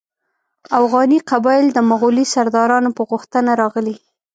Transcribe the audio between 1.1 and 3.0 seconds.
قبایل د مغولي سردارانو